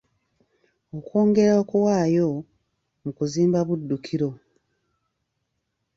[0.97, 2.29] Okwongera okuwaayo
[3.03, 4.29] mu kuzimba Buddukiro.